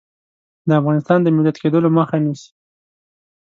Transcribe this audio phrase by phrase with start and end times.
[0.67, 2.49] د افغانستان د ملت کېدلو مخه نیسي.